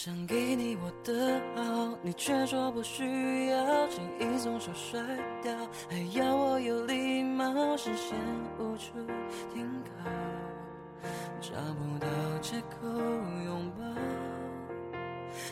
[0.00, 5.00] 想给你我的好，你却说不需要，轻易松手甩
[5.42, 5.52] 掉，
[5.90, 8.16] 还要我有礼貌，视线
[8.60, 8.92] 无处
[9.52, 10.08] 停靠，
[11.40, 12.06] 找不到
[12.40, 12.86] 借口
[13.44, 13.84] 拥抱。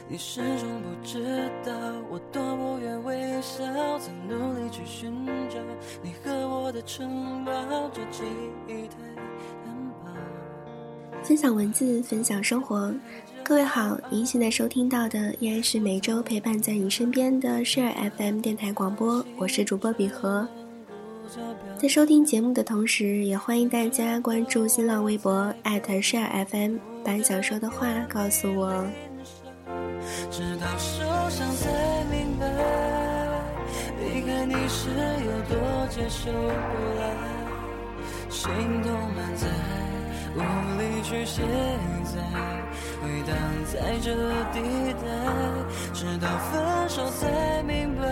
[0.06, 1.72] 你始终不知道，
[2.08, 3.64] 我多不愿微笑，
[3.98, 5.58] 在努力去寻找
[6.04, 7.52] 你和我的城堡，
[7.92, 8.22] 这记
[8.68, 8.96] 忆太
[9.64, 9.74] 单
[10.04, 10.08] 薄。
[11.24, 12.94] 分享文字，分享生活。
[13.48, 20.48] 各位好，您现在收听到的依然是每周陪伴在你身边的 Share FM 电台广播，我是主播比和。
[21.78, 28.84] 在收听节目的同时，也欢迎大家关注新浪微博 @Share FM，把想说的话告诉我。
[30.28, 32.48] 直到受伤才明白，
[34.00, 34.90] 离开你是
[35.24, 37.14] 有多接受不来，
[38.28, 38.50] 心
[38.82, 39.46] 痛满载，
[40.34, 40.40] 无
[40.80, 41.42] 力去卸
[42.12, 42.20] 载。
[43.02, 44.14] 回荡在这
[44.52, 45.04] 地带，
[45.92, 48.02] 直到分手才明白，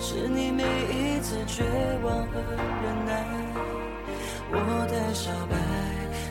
[0.00, 1.62] 是你每一次绝
[2.02, 3.24] 望和忍耐。
[4.50, 5.56] 我的小白，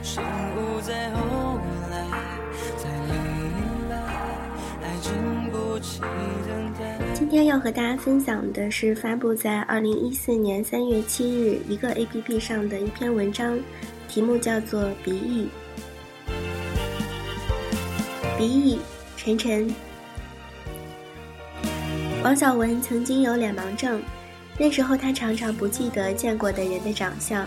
[0.02, 0.22] 醒
[0.56, 1.60] 悟在后
[1.92, 2.08] 来
[2.78, 3.12] 才明
[3.90, 3.96] 白，
[4.82, 5.12] 爱经
[5.52, 7.14] 不起等待。
[7.14, 13.60] 今天要和大家分享的是发布在二零一四年三月七日一个 APP 上的一篇文章，
[14.08, 15.46] 题目叫做《鼻翼》。
[18.38, 18.80] 鼻翼，
[19.16, 19.74] 沉沉。
[22.24, 24.02] 王小文曾经有脸盲症，
[24.58, 27.46] 那时候他常常不记得见过的人的长相，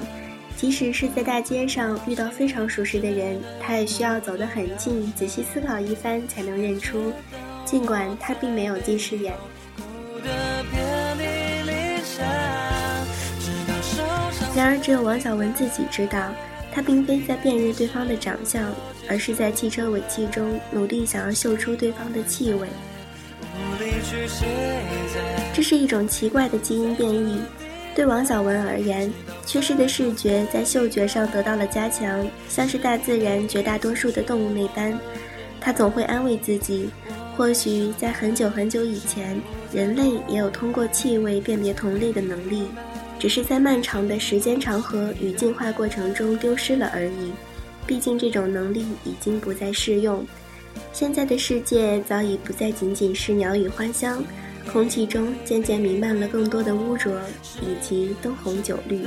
[0.57, 7.13] 即使是在大街上遇到非常熟识的人，他也需要走得很近，仔细思考一番才能认出。
[7.65, 9.35] 尽管他并没有近视眼。
[14.55, 16.31] 然而，只有王小文自己知道。
[16.77, 18.63] 他并非在辨认对方的长相，
[19.09, 22.69] 而是在汽车尾气中努力想要嗅出对方的气味。
[25.55, 27.41] 这是一种奇怪的基因变异。
[27.95, 29.11] 对王小文而言，
[29.47, 34.93] 缺失的视觉在嗅觉上得到了加强，像是大自然绝大多数的动物那般。
[35.59, 36.91] 他总会安慰自己，
[37.39, 39.41] 或许在很久很久以前，
[39.73, 42.69] 人类也有通过气味辨别同类的能力。
[43.19, 47.33] 只是在漫长的时间长河与进化过程中丢失了而已。
[47.87, 50.27] 毕竟这种能力已经不再适用。
[50.93, 54.23] 现在的世界早已不再仅仅是鸟语花香，
[54.71, 57.13] 空气中渐渐弥漫了更多的污浊
[57.63, 59.07] 以及灯红酒绿。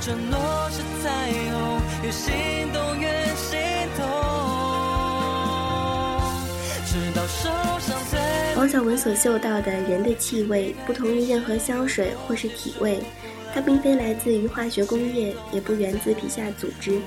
[0.00, 2.32] 承诺是彩虹，有心
[2.72, 2.89] 动
[8.60, 12.98] 伤王小文所嗅到的人的气味，不同于任何香水或是体味，
[13.54, 17.00] 它并非来自于化学工业，也不源自皮下组织，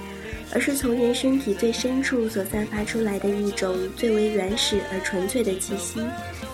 [0.52, 6.02] 而是从人身体最深处所散发出来的一种最为原始而纯粹的气息，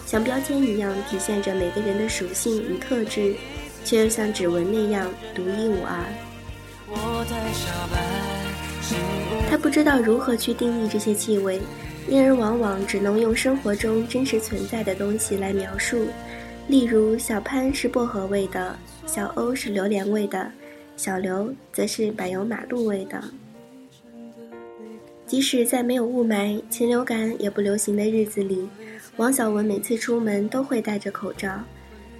[0.05, 3.33] 像标签一样体现着每个人的属性与特质，
[3.85, 6.03] 却又像指纹那样独一无二。
[9.49, 11.61] 他不知道如何去定义这些气味。
[12.09, 16.07] 因而往往只能用生活中真实存在的东西来描述，
[16.67, 18.75] 例如小潘是薄荷味的，
[19.05, 20.51] 小欧是榴莲味的，
[20.97, 23.23] 小刘则是柏油马路味的。
[25.27, 28.67] 即使在没有雾霾、禽流感也不流行的日子里，
[29.17, 31.63] 王小文每次出门都会戴着口罩。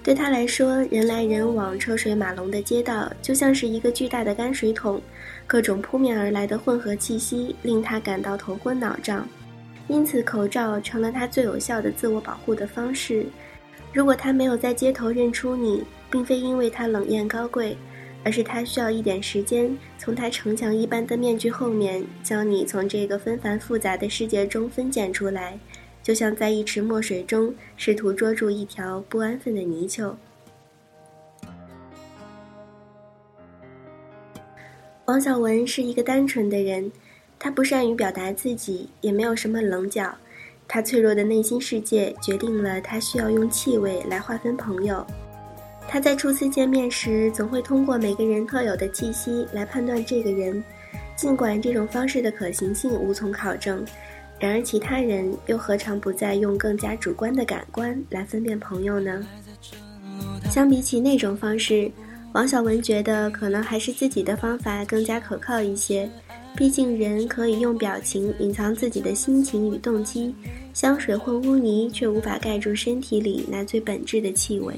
[0.04, 5.02] 对他来说，人来人往、车水马龙的街道就像是一个巨大的泔水桶，
[5.48, 9.26] 各种扑面而来的混合气息令他感到头昏脑胀。
[9.90, 13.26] 因此，口罩成了他最有效的自我保护的方式。
[13.92, 17.76] 如果他没有在街头认出你，并非因为他冷艳高贵，
[18.22, 25.58] 而是他需要一点时间，从他城墙一般的面具后面将你从这个纷繁复杂的世界中分拣出来，
[26.04, 30.16] 就像在一池墨水中试图捉住一条不安分的泥鳅。
[35.06, 36.88] 王小文是一个单纯的人。
[37.42, 40.14] 他不善于表达自己，也没有什么棱角。
[40.68, 45.04] 他脆弱的内心世界决定了他需要用气味来划分朋友。
[45.88, 50.62] 他在初次见面时，总会通过每个人特有的气息来判断这个人。
[51.16, 53.84] 尽管这种方式的可行性无从考证，
[54.38, 59.26] 然而其他人又何尝不再用更加主观的感官来分辨朋友呢？
[60.50, 61.90] 相比起那种方式，
[62.32, 66.08] 王小文觉得可能还是自己的方法更加可靠一些。
[66.56, 70.34] 毕竟，人可以用表情隐藏自己的心情与动机，
[70.72, 74.74] 香水或污泥却无法盖住身体里那最本质的气味。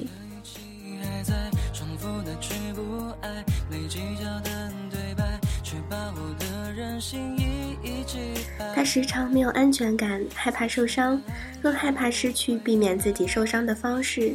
[8.74, 11.20] 他时常没有安全感，害怕受伤，
[11.62, 14.34] 更害怕失去避免自己受伤的方式。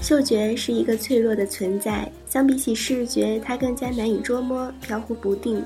[0.00, 5.62] 嗅觉是一个脆弱的存在，相比起视觉，它更加难以捉摸，飘忽不定。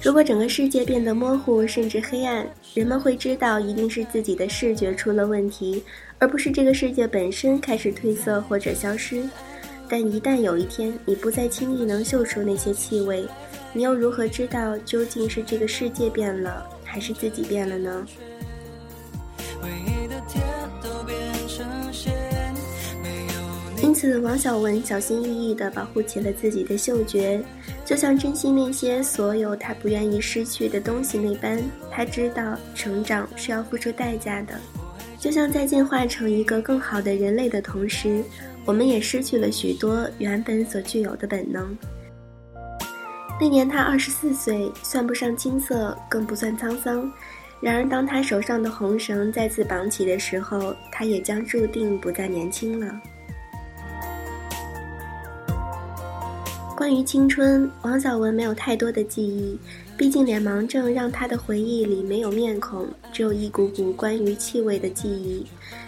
[0.00, 5.82] 如果整个世界变得模糊甚至黑暗，人们会知道一定是自己的视觉出了问题，
[6.18, 9.28] 而不是这个世界本身开始褪色或者消失。
[9.88, 13.26] 但一旦有一天你不再轻易能嗅出那些气味，
[13.72, 18.06] 你又如何知道究竟是这个世界变了，还是自己变了呢？
[23.88, 27.42] 因此，王小文小心翼翼地保护起了自己的嗅觉，
[27.86, 31.58] 就像珍惜那些所有他不愿意失去的东西那般。
[31.90, 34.52] 他知道成长是要付出代价的，
[35.18, 38.22] 就像在进化成一个更好的人类的同时，
[38.66, 41.74] 我们也失去了许多原本所具有的本能。
[43.40, 47.10] 那年他二十四岁，算不上青涩，更不算沧桑。
[47.58, 53.00] 然而，当他手上的红绳再次绑起的时候，他也将注定不再年轻了。
[56.78, 59.58] 关于青春，王小文没有太多的记忆，
[59.96, 65.44] 毕竟脸盲症让他的回忆里没有面孔，只有一股股关于气味的记忆。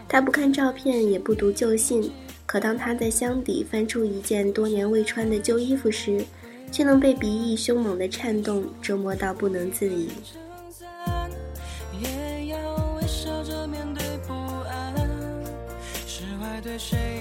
[0.08, 2.10] 他不看照片，也不读旧信，
[2.44, 6.25] 可当他在箱底翻出一件多年未穿的旧衣服时，
[6.72, 10.08] 却能被鼻翼凶猛的颤动折磨到不能自已。
[16.40, 17.19] 王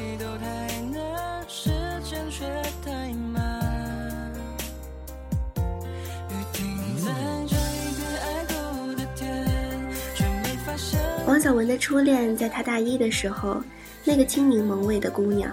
[11.49, 13.59] 小文的初恋在他大一的时候，
[14.05, 15.51] 那个青柠檬味的姑娘。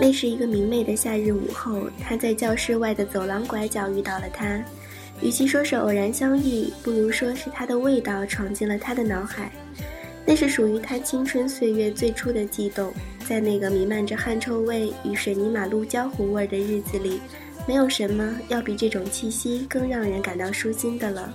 [0.00, 4.60] 那是一个明媚的夏日午后，他在教室外的走廊拐角遇到了她。
[5.22, 9.48] 与其说是偶然相遇，不如说是她的味道闯进了他的脑海。
[10.26, 12.92] 那是属于他青春岁月最初的悸动。
[13.28, 17.20] 在那个弥漫着汗臭味与水泥马路焦糊味的日子里，
[17.64, 21.32] 没有什么要比这种气息更让人感到舒心的了。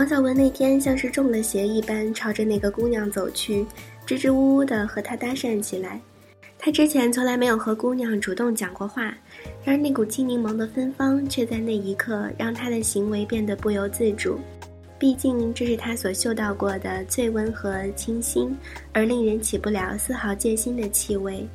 [0.00, 3.66] 王小文那天像是中了邪一般，朝着那个姑娘走去，
[4.06, 6.00] 支支吾吾地和她搭讪起来。
[6.58, 9.14] 他之前从来没有和姑娘主动讲过话，
[9.62, 14.40] 然而那股青柠檬的芬芳却在那一刻让他的行为变得不由自主。
[14.98, 18.56] 毕竟这是他所嗅到过的最温和、清新
[18.94, 21.46] 而令人起不了丝毫戒心的气味。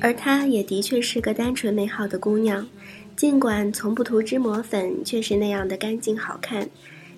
[0.00, 2.66] 而她也的确是个单纯美好的姑娘，
[3.14, 6.68] 尽管从不涂脂抹粉，却是那样的干净好看。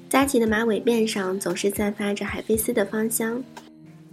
[0.09, 3.43] 扎起的马尾辫上总是散发着海飞丝的芳香。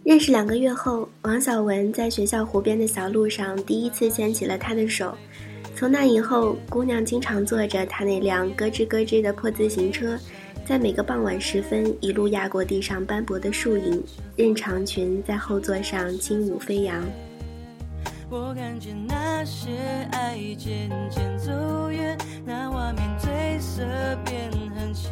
[0.04, 5.14] 认识两个月后，王小文在学校湖边的小路上第一次牵起了她的手。
[5.76, 10.18] 从那以后，姑娘经常坐着他那辆咯吱咯吱的破自行车，
[10.66, 14.04] 在每个傍晚时分一路压过地上斑驳的树影，
[14.36, 17.04] 任长裙在后座上轻舞飞扬。
[18.32, 19.72] 我看见那些
[20.12, 23.82] 爱渐渐走远，那画面褪色
[24.24, 25.12] 变很浅，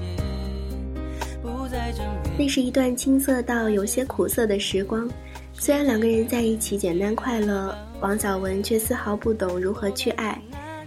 [1.42, 2.38] 不再正面。
[2.38, 5.10] 那是一段青涩到有些苦涩的时光。
[5.52, 10.40] 虽然两个人在一起简单快乐，王小文却丝毫不懂如何去爱，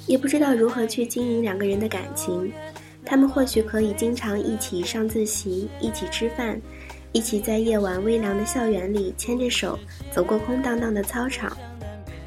[0.06, 2.52] 也不知道如何去经营两个人的感情。
[3.04, 6.60] 他们或许可以经常一起上自习，一起吃饭，
[7.10, 9.76] 一起在夜晚微凉的校园里牵着手
[10.12, 11.56] 走过空荡荡的操场。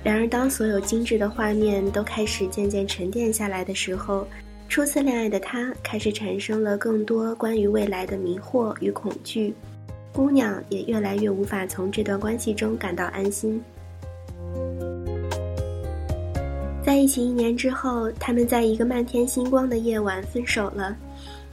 [0.04, 4.28] 然而，当所有精致的画面都开始渐渐沉淀下来的时候，
[4.68, 9.54] 初次恋爱的他开始产生了更多关于未来的迷惑与恐惧，
[10.12, 13.64] 姑娘也越来越无法从这段关系中感到安心。
[16.84, 20.94] 在一起一年之后，他们在一个漫天星光的夜晚分手了。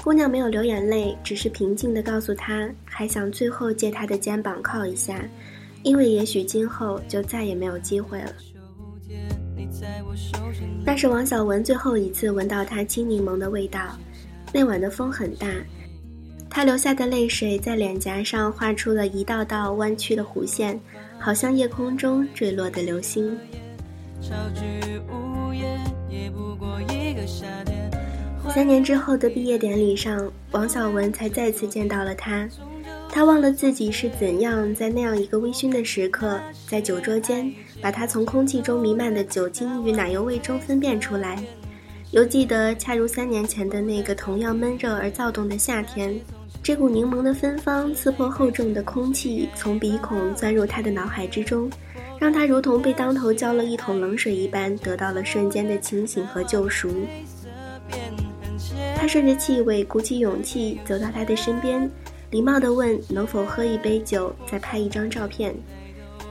[0.03, 5.23] 姑娘没有流眼泪，只是平静地告诉他，还想最后借他的肩膀靠一下。
[5.83, 8.33] 因为也许今后就再也没有机会了。
[10.85, 13.97] 那是王小文最后一次闻到他青柠檬的味道。
[14.53, 15.47] 那晚的风很大，
[16.49, 20.79] 他流下的泪水在脸颊上画出了一道道弯曲的弧线，
[21.19, 23.39] 好像夜空中坠落的流星。
[28.53, 32.49] 三年之后的毕业典礼上，王小文才再次见到了他。
[33.13, 41.43] 他忘了自己是怎样在那样一个微醺的时刻，在酒桌间把他从空气中弥漫的酒精与奶油味中分辨出来，
[42.13, 46.19] 犹记得恰如三年前的那个同样闷热而躁动的夏天，
[46.63, 51.69] 这股柠檬的芬芳刺破厚重的空气，从鼻孔钻入他的脑海之中，
[52.19, 56.89] 让他如同被当头浇了一桶冷水一般，得到了瞬间的清醒和救赎。
[58.97, 61.91] 他顺着气味，鼓起勇气走到他的身边，
[62.31, 65.55] 礼貌地问：“能否喝一杯酒，再拍一张照片？”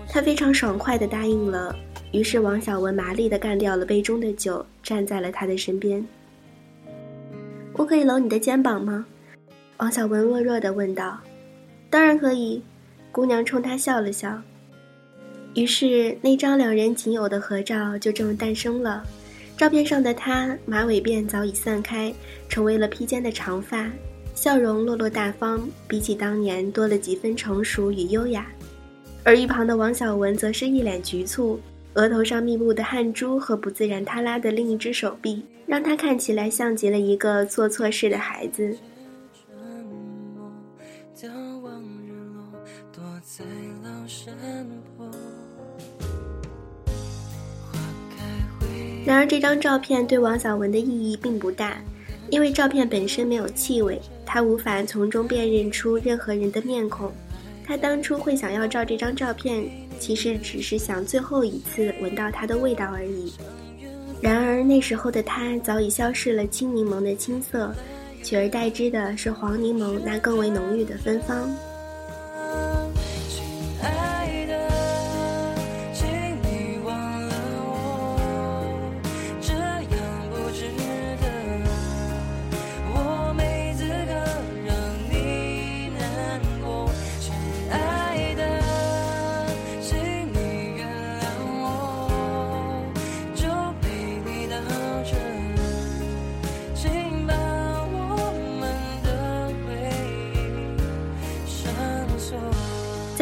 [0.10, 1.75] 他非常爽快地答应了。
[2.12, 6.03] 于是王小文麻利地干掉了杯中的酒，站在了他的身边。
[7.74, 9.06] “我可以搂你的肩膀吗？”
[9.77, 11.20] 王小文弱弱地问道。
[11.89, 12.62] “当然可以。”
[13.12, 14.39] 姑娘冲他笑了笑。
[15.56, 19.03] 于是那张两人仅有的合照就这么诞生了。
[19.58, 22.13] 照片上的他，马尾辫早已散开，
[22.48, 23.89] 成为了披肩的长发，
[24.41, 28.48] 笑容落落大方，比起当年多了几分成熟与优雅。
[29.22, 31.60] 而一旁的王小文则是一脸局促，
[31.96, 38.74] 额头上密布的汗珠和不自然塌拉的另一只手臂，让他看起来像极了一个做错事的孩子。
[49.05, 51.77] 然而，这张照片对王小文的意义并不大，
[52.31, 57.12] 因为照片本身没有气味，他无法从中辨认出任何人的面孔。
[57.65, 59.63] 他当初会想要照这张照片，
[60.00, 63.31] 其实只是想最后一次闻到它的味道而已。
[64.21, 67.74] 然而，那时候的他早已消逝了青柠檬的青涩，
[68.24, 71.50] 取而代之的是黄柠檬那更为浓郁的芬芳。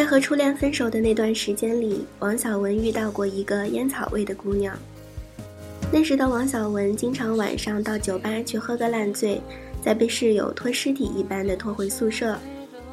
[0.08, 4.74] 和初恋分手的那段时间里，王小文遇到过一个烟草味的姑娘。
[5.92, 9.42] 那时的王小文经常晚上到酒吧去喝个烂醉，
[9.84, 12.40] 再被室友拖尸体一般的拖回宿舍。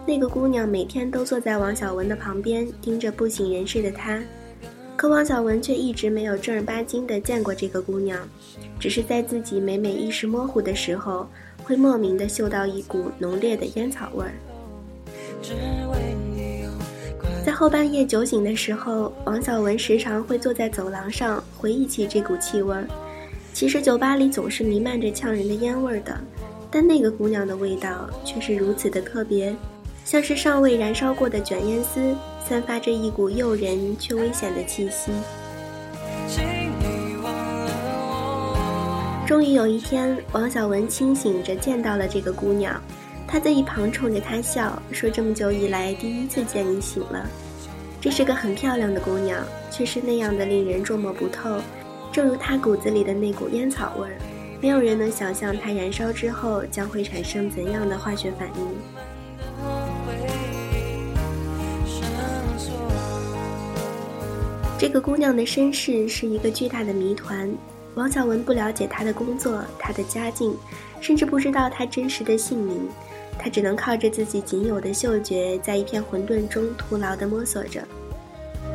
[0.05, 4.21] 那个姑娘每天都坐在王小文的旁边，盯着不省人事的他。
[4.97, 8.19] 可王小文却一直没有正儿八经的见过这个姑娘，
[8.81, 11.29] 只是在自己每每意识模糊的时候，
[11.63, 14.35] 会莫名的嗅到一股浓烈的烟草味儿。
[17.55, 22.85] 后半夜酒醒的时候，王小文时常会坐在走廊上回忆起这股气味儿。
[23.53, 26.19] 其实酒吧里总是弥漫着呛人的烟味儿的，
[26.69, 29.55] 但那个姑娘的味道却是如此的特别，
[30.05, 32.13] 像是尚未燃烧过的卷烟丝，
[32.45, 35.13] 散发着一股诱人却危险的气息。
[39.29, 42.83] 终于有一天，王小文清醒着见到了这个姑娘。
[43.27, 47.27] 她在一旁冲着他笑，说：“这么久以来第一次见你醒了。
[48.05, 51.59] 这是个很漂亮的姑娘，却是那样的令人捉摸不透。
[52.13, 54.19] 正如她骨子里的那股烟草味儿，
[54.61, 58.69] 没有人能想象它燃烧之后将会产生怎样的化学反应。”
[64.79, 67.51] 这个姑娘的身世是一个巨大的谜团。
[67.95, 70.55] 王小文不了解她的工作、她的家境，
[71.01, 72.87] 甚至不知道她真实的姓名。
[73.39, 77.83] 他只能靠着自己仅有的嗅觉，在一片混沌中徒劳地摸索着。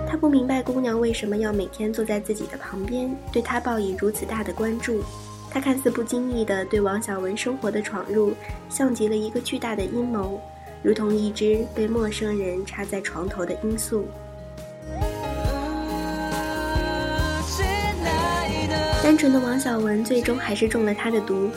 [0.07, 5.03] 他不明白姑娘为什么要每天坐在自己的旁边，对他报以如此大的关注。
[5.51, 8.33] 他看似不经意地对王小文生活的闯入，
[8.69, 10.39] 像极了一个巨大的阴谋，
[10.83, 14.05] 如同一只被陌生人插在床头的罂粟。
[19.01, 21.49] 单纯的王小文最终还是中了他的毒。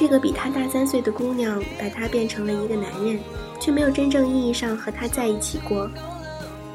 [0.00, 3.20] 这个比他大三岁的姑娘，把他变成了一个男人，
[3.60, 5.90] 却没有真正意义上和他在一起过。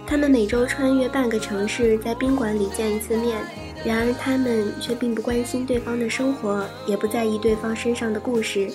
[0.05, 3.35] 他们每周穿越半个城市，在宾馆里见一次面，
[3.83, 8.69] 然而他们却并不关心对方的生活，也不在意对方身上的故事，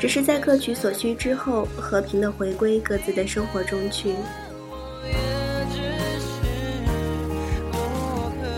[0.00, 4.16] 只是在各取所需之后，和平的回归各自的生活中去。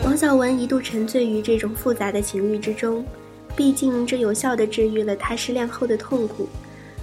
[0.02, 3.04] 王小文一度沉醉于这种复杂的情欲之中。
[3.56, 6.46] 毕竟，这有效地治愈了他失恋后的痛苦。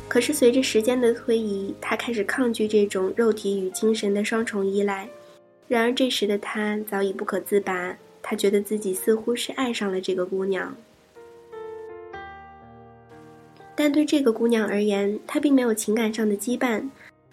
[0.08, 5.08] 可是，随着时间的推移，他开始抗拒这种肉体与精神的双重依赖。
[5.68, 7.98] 然而，这时的他早已不可自拔。
[8.22, 10.74] 他觉得自己似乎是爱上了这个姑娘。
[13.76, 16.88] 但对这个姑娘而言，她并没有情感上的羁绊。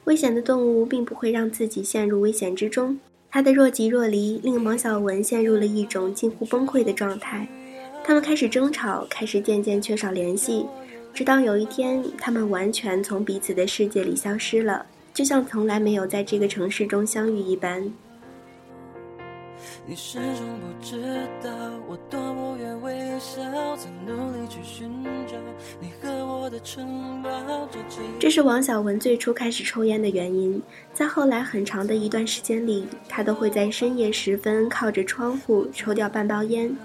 [0.05, 2.99] 危险的动物并不会让自己陷入危险之中。
[3.31, 7.47] 她的若即若离，令王小文陷入了一种近乎崩溃的状态。
[8.11, 10.67] 他们开始争吵，开始渐渐缺少联系。
[11.15, 17.81] 直到有一天，他们完全从彼此的世界里消失了，就像从来没有在这个城市中相遇一般。
[19.87, 21.01] 你始终不知
[21.41, 21.51] 道
[21.89, 23.41] 我多不愿微笑，
[23.77, 24.91] 在努力去寻
[25.29, 25.37] 找
[25.81, 27.31] 你和我的城堡。
[28.19, 30.61] 这是王小文最初开始抽烟的原因。
[30.93, 36.77] 在后来很长的一段时间里，他都会在深夜时分靠着窗户抽掉半包烟，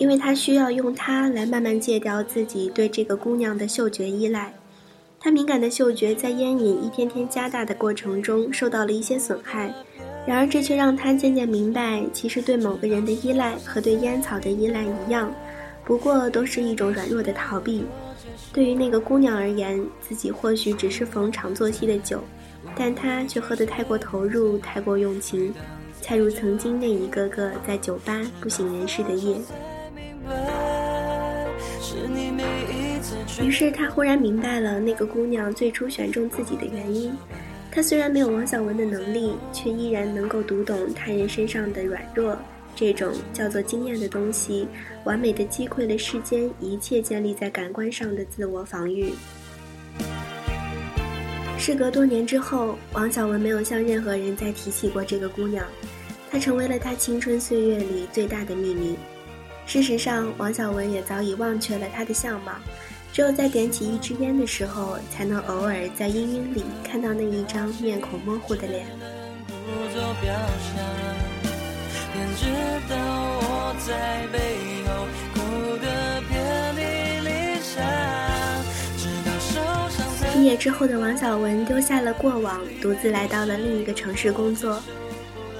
[0.00, 4.50] 因为他需要用它来慢慢戒掉自己对这个姑娘的嗅觉依赖。
[5.20, 9.70] 他敏感的嗅觉在烟瘾一天天加大的过程中受到了一些损害。
[10.26, 15.30] 然而，这却让他渐渐明白，其实对某个人的依赖和对烟草的依赖一样，
[15.84, 17.84] 不过都是一种软弱的逃避。
[18.54, 22.24] 对于那个姑娘而言，自己或许只是逢场作戏的酒，
[22.74, 25.52] 但她却喝得太过投入，太过用情，
[26.00, 29.36] 恰如曾经那一个个在酒吧不省人事的夜。
[33.42, 37.12] 于是他忽然明白了那个姑娘最初选中自己的原因。
[37.70, 42.36] 他虽然没有王小文的能力，却依然能够读懂他人身上的软弱。
[42.74, 44.66] 这种叫做经验的东西，
[45.04, 49.12] 完美的击溃了世间一切建立在感官上的自我防御。
[51.58, 55.64] 事隔多年之后，王小文没有向任何人再提起过这个姑娘，
[56.30, 58.96] 她成为了他青春岁月里最大的秘密。
[59.66, 62.52] 事实上，王小文也早已忘却了她的相貌。
[63.12, 68.86] 只有在点起一支烟的时候，才能偶尔在氤氲里看到那一张面孔模糊的脸。
[80.32, 84.80] 毕业之后的王小文丢下了过往，独自来到了另一个城市工作。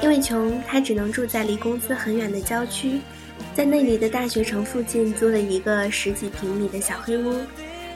[0.01, 3.01] 因为穷，他只能住在离公司很远的郊区。
[3.61, 7.37] 在那里的大学城附近租了一个十几平米的小黑屋，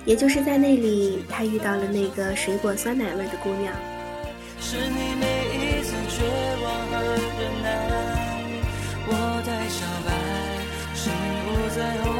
[0.04, 3.74] 也就是在那里，他遇到了那个水果酸奶味的姑娘。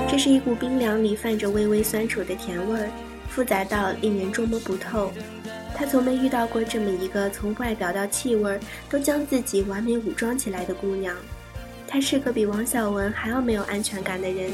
[0.09, 2.89] 这是一股冰凉里泛着微微酸楚的甜味儿，
[3.29, 5.13] 复杂到令人捉摸不透。
[5.75, 11.15] 他从没遇到过这么一个从外表到气味都将自己完美武装起来的姑娘。
[11.95, 14.51] 他是个比王小文还要没有安全感的人，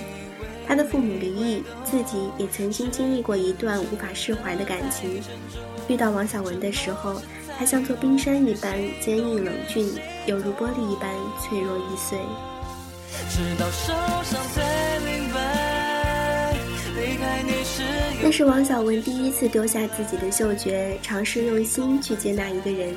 [0.68, 5.22] 他的父母离异，自己也曾经经历过一段无法释怀的感情。
[5.88, 7.18] 遇到王小文的时候，
[7.59, 9.90] 他像座冰山一般坚硬冷峻，
[10.26, 12.18] 犹如玻璃一般脆弱易碎。
[18.22, 22.94] 那是王小文第一次丢下自己的嗅觉，尝试用心去接纳一个人。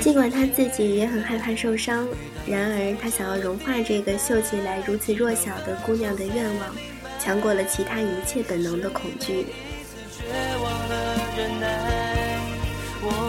[0.00, 2.08] 尽管他自己也很害怕受伤，
[2.46, 6.74] 然而他想要融化这个秀起来如此弱小的姑娘的愿望，
[7.18, 9.44] 强过了其他一切本能的恐惧。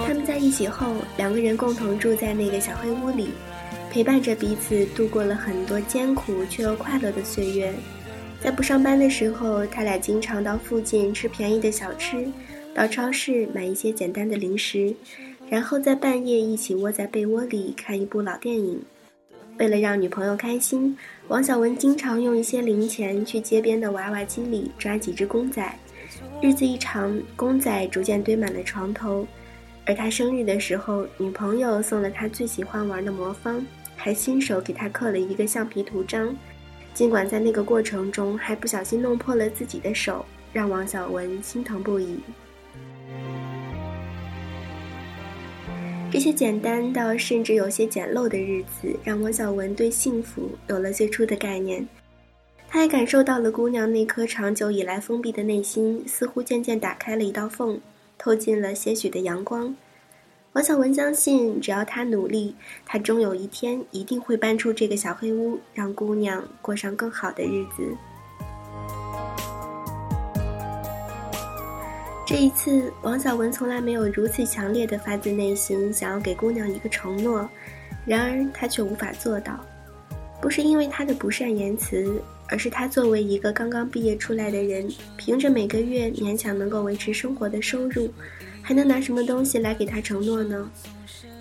[0.08, 3.32] 他们在一起后，两个人共同住在那个小黑屋里，
[3.92, 7.74] 陪伴着彼此度过了很多艰苦却又快乐的岁月。
[8.42, 12.28] 在不上班的时候，他俩经常到附近吃便宜的小吃，
[12.74, 14.96] 到超市买一些简单的零食。
[15.52, 18.82] 然后在半夜一起窝在被窝里看一部老电影。
[19.60, 25.78] 为了让女朋友开心，王小文经常用一些零钱去街边的娃娃机里抓几只公仔。
[26.42, 29.28] 日子一长，公仔逐渐堆满了床头。
[29.86, 33.62] 而他生日的时候，女朋友送了他最喜欢玩的魔方，
[33.98, 36.34] 还亲手给他刻了一个橡皮图章。
[36.94, 42.22] 尽管在那个过程中还不小心弄破了自己的手，让王小文心疼不已。
[46.12, 51.88] 这些简单到甚至有些简陋的日子，让王小文对幸福有了最初的概念。
[52.67, 57.80] 他也感受到了姑娘那颗长久以来封闭的内心，似乎渐渐打开了一道缝，
[58.17, 59.74] 透进了些许的阳光。
[60.52, 62.54] 王小文相信，只要他努力，
[62.86, 67.95] 他终有一天一定会搬出这个小黑屋，让姑娘过上更好的日子。
[72.32, 77.48] 这一次，王小文从来没有如此强烈的发自内心想要给姑娘一个承诺，
[78.06, 79.60] 然而他却无法做到，
[80.41, 88.10] 不是因为他的不善言辞，而是他作为一个刚刚毕业出来的人，凭着每个月勉强能够维持生活的收入，
[88.62, 90.72] 还能拿什么东西来给他承诺呢？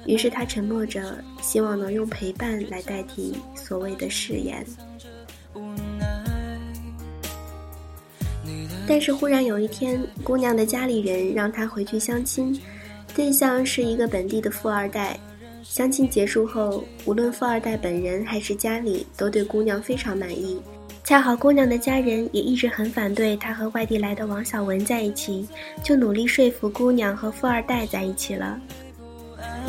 [0.06, 4.66] 于是他沉默着，希望能用陪伴来代替所谓的誓言。
[8.90, 12.60] 但是忽然有一天，姑娘的家里人让她回去相亲，
[13.14, 15.16] 对象是一个本地的富二代。
[15.62, 20.60] 相亲结束后，无论富二代本人还是家里，都对姑娘非常满意。
[21.04, 25.46] 恰好姑娘的家人也一直很反对她和外地来的王小文在一起，
[25.84, 28.60] 就努力说服姑娘和富二代在一起了。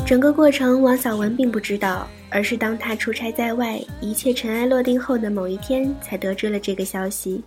[0.04, 7.44] 整个过程，王小文并不知道，而是当他出差在外，一切尘埃落定后的某一天，才得知了这个消息。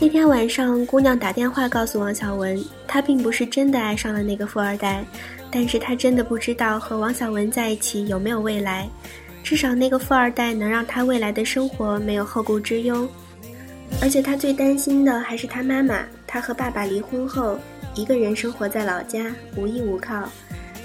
[0.00, 5.04] 那天晚上，姑娘打电话告诉王小文，她并不是真的爱上了那个富二代，
[5.50, 8.88] 但是她真的不知道和王小文在一起有没有未来。
[9.42, 13.08] 至少那个富二代能让她未来的生活没有后顾之忧，
[14.00, 16.04] 而且她最担心的还是她妈妈。
[16.28, 17.58] 她和爸爸离婚后。
[17.94, 20.28] 一个人生活在老家，无依无靠。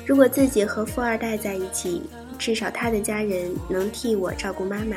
[0.04, 2.02] 如果自己和富二代在一起，
[2.40, 4.96] 至少他的家人能替我照顾妈妈。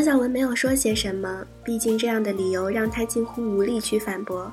[0.00, 4.50] 王小文没有说些什么，毕竟这样的理由让他近乎无力去反驳。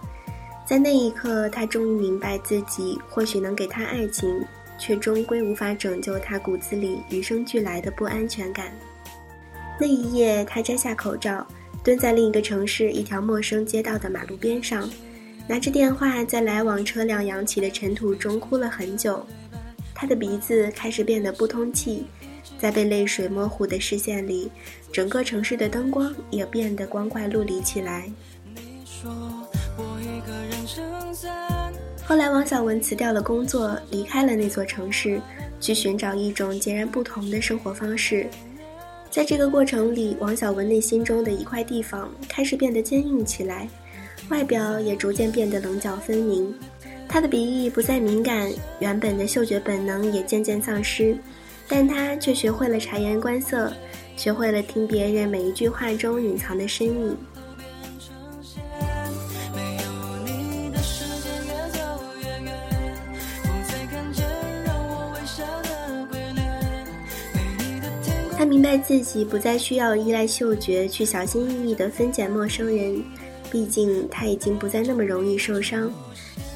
[0.65, 4.43] 在那一刻，他终于明白自己或许能给他爱情，
[4.77, 8.73] 却终归无法拯救他骨子里与生俱来的不安全感。
[9.79, 11.47] 那一夜，他摘下口罩。
[11.81, 14.89] 蹲在另一个城市一条陌生街道的马路边上，
[15.47, 19.25] 拿着电话在来往车辆扬起的尘土中哭了很久。
[19.95, 22.05] 他的鼻子开始变得不通气，
[22.59, 24.49] 在被泪水模糊的视线里，
[24.91, 28.11] 整个城市的灯光也变得光怪陆离起来。
[32.03, 35.19] 后来，王小文辞掉了工作，离开了那座城市，
[35.59, 38.27] 去寻找一种截然不同的生活方式。
[39.11, 43.67] 在这个过程里，王小文内心中的一块地方开始变得坚硬起来，
[44.29, 46.53] 外表也逐渐变得棱角分明。
[47.09, 51.17] 他的鼻翼不再敏感，原本的嗅觉本能也渐渐丧失，
[51.67, 53.71] 但他却学会了察言观色，
[54.15, 57.15] 学会了听别人每一句话中隐藏的深意。
[68.37, 73.03] 他明白自己不再需要依赖嗅觉去小心翼翼地分拣陌生人，
[73.51, 75.91] 毕竟他已经不再那么容易受伤。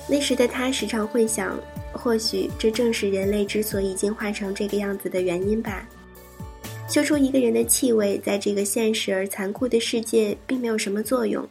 [0.08, 1.60] 那时的他时常会想，
[2.02, 5.88] 或许这正是人类之所以进化成这个样子的原因吧。
[6.90, 11.48] 嗅出一个人的气味，在这个现实而残酷的世界，并没有什么作用。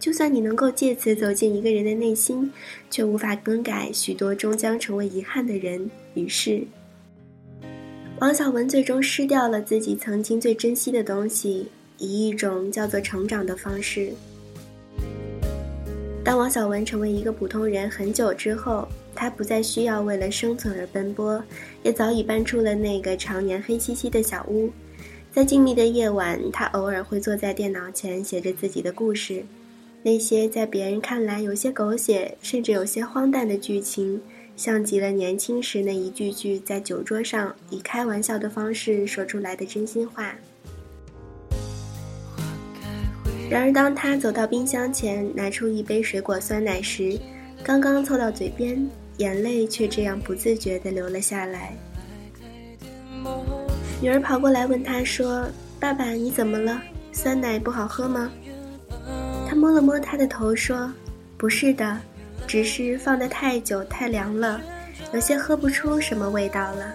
[0.00, 2.52] 就算你能够借此走进一个人的内心，
[2.90, 6.62] 却无法更改许多终将成为遗憾的人与事。
[8.18, 14.12] 王小文最终失掉了自己曾经最珍惜的东西，以一种叫做成长的方式。
[16.24, 21.42] 当王小文成为一个普通人很久之后，他不再需要为了生存而奔波，
[21.82, 24.70] 也早已搬出了那个常年黑漆漆的小屋。
[25.32, 29.42] 在静谧的夜晚，他偶尔会坐在电脑前写着自己的故事，
[30.02, 34.20] 那些在别人看来有些狗血，甚至有些荒诞的剧情。
[34.54, 40.34] 像极了年轻时那一句句在酒桌上以开玩笑的方式说出来的真心话。
[43.52, 47.20] 然而，当他走到冰箱前拿出一杯水果酸奶时，
[47.62, 48.88] 刚刚凑到嘴边，
[49.18, 51.74] 眼泪却这样不自觉地流了下来。
[54.00, 55.46] 女儿跑过来问他说
[55.78, 56.80] ：“爸爸，你怎么了？
[57.12, 58.32] 酸奶不好喝吗？”
[59.46, 60.90] 他摸了摸他的头说
[61.36, 62.00] ：“不是的。”
[62.48, 64.62] 只是放得太久太凉了，
[65.12, 66.90] 有些喝不出什么味道了。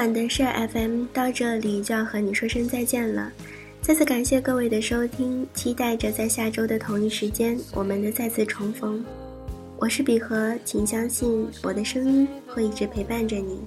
[0.00, 3.30] 晚的事 FM 到这里就要和你说声再见了，
[3.82, 9.04] 再次感谢各位的收听，期待着在下周的同一时间我们的再次重逢。
[9.76, 13.60] 我是比和，请相信我的声音会一直陪伴着你。